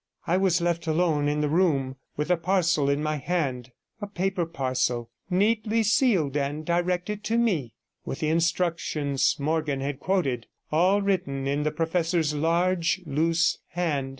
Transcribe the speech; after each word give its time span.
I 0.25 0.35
was 0.35 0.61
left 0.61 0.87
alone 0.87 1.27
in 1.29 1.41
the 1.41 1.47
room 1.47 1.95
with 2.17 2.29
the 2.29 2.35
parcel 2.35 2.89
in 2.89 3.03
my 3.03 3.17
hand— 3.17 3.71
a 4.01 4.07
paper 4.07 4.47
parcel, 4.47 5.11
neatly 5.29 5.83
sealed 5.83 6.35
and 6.35 6.65
directed 6.65 7.23
to 7.25 7.37
me, 7.37 7.75
with 8.03 8.21
the 8.21 8.29
instructions 8.29 9.35
Morgan 9.37 9.81
had 9.81 9.99
quoted, 9.99 10.47
all 10.71 11.03
written 11.03 11.45
in 11.45 11.61
the 11.61 11.71
professor's 11.71 12.33
large, 12.33 13.01
loose 13.05 13.59
hand. 13.73 14.09